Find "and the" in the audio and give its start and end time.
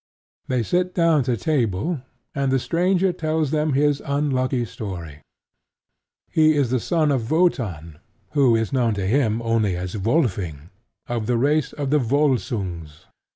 2.33-2.57